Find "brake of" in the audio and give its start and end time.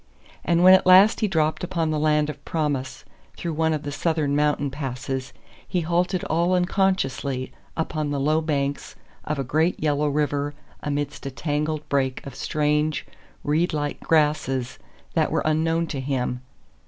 11.87-12.33